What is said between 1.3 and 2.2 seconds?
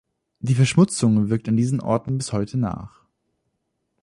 an diesen Orten